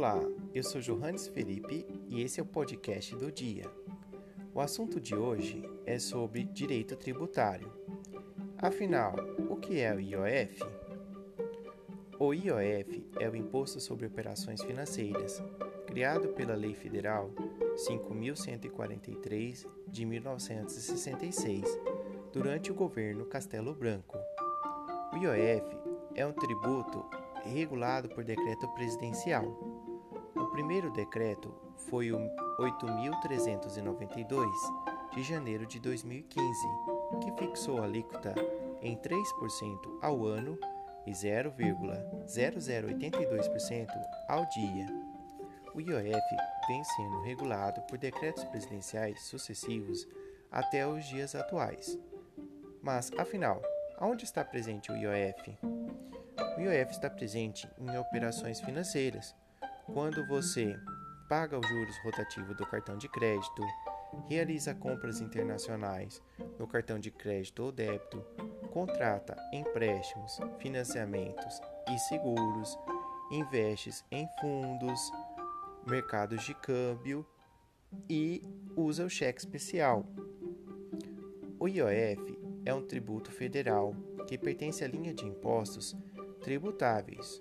[0.00, 0.18] Olá,
[0.54, 3.70] eu sou Johannes Felipe e esse é o podcast do dia.
[4.54, 7.70] O assunto de hoje é sobre direito tributário.
[8.56, 9.14] Afinal,
[9.50, 10.62] o que é o IOF?
[12.18, 15.42] O IOF é o Imposto sobre Operações Financeiras,
[15.86, 17.30] criado pela Lei Federal
[17.76, 21.78] 5143 de 1966,
[22.32, 24.16] durante o governo Castelo Branco.
[25.12, 25.76] O IOF
[26.14, 27.04] é um tributo
[27.44, 29.79] regulado por decreto presidencial.
[30.60, 31.54] Primeiro decreto
[31.88, 32.18] foi o
[32.58, 34.46] 8.392,
[35.14, 36.68] de janeiro de 2015,
[37.22, 38.34] que fixou a alíquota
[38.82, 39.22] em 3%
[40.02, 40.58] ao ano
[41.06, 43.88] e 0,0082%
[44.28, 44.86] ao dia.
[45.74, 46.36] O IOF
[46.68, 50.06] vem sendo regulado por decretos presidenciais sucessivos
[50.50, 51.98] até os dias atuais.
[52.82, 53.62] Mas, afinal,
[53.96, 55.56] aonde está presente o IOF?
[56.58, 59.34] O IOF está presente em operações financeiras,
[59.92, 60.78] quando você
[61.28, 63.62] paga os juros rotativos do cartão de crédito,
[64.28, 66.22] realiza compras internacionais
[66.58, 68.24] no cartão de crédito ou débito,
[68.72, 72.76] contrata empréstimos, financiamentos e seguros,
[73.30, 75.12] investe em fundos,
[75.86, 77.26] mercados de câmbio
[78.08, 78.42] e
[78.76, 80.04] usa o cheque especial.
[81.58, 83.94] O IOF é um tributo federal
[84.26, 85.96] que pertence à linha de impostos
[86.40, 87.40] tributáveis.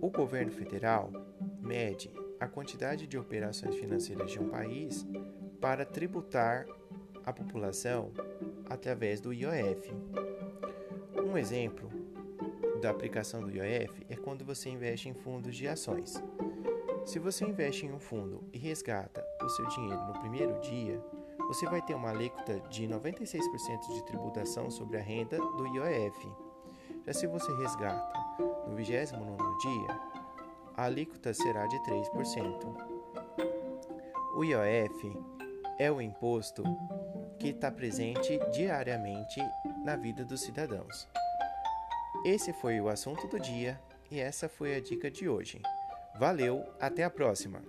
[0.00, 1.10] O governo federal
[1.60, 5.06] mede a quantidade de operações financeiras de um país
[5.60, 6.66] para tributar
[7.24, 8.12] a população
[8.68, 9.92] através do IOF.
[11.16, 11.90] Um exemplo
[12.80, 16.22] da aplicação do IOF é quando você investe em fundos de ações.
[17.04, 21.02] Se você investe em um fundo e resgata o seu dinheiro no primeiro dia,
[21.48, 26.28] você vai ter uma alíquota de 96% de tributação sobre a renda do IOF.
[27.06, 28.12] Já se você resgata
[28.68, 30.17] no 29 dia,
[30.78, 32.76] a alíquota será de 3%.
[34.36, 35.12] O IOF
[35.76, 36.62] é o imposto
[37.36, 39.40] que está presente diariamente
[39.84, 41.08] na vida dos cidadãos.
[42.24, 45.60] Esse foi o assunto do dia e essa foi a dica de hoje.
[46.16, 47.60] Valeu, até a próxima!